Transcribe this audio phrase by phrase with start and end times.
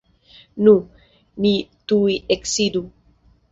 [0.67, 0.73] Nu,
[1.45, 1.53] ni
[1.93, 2.85] tuj eksidu.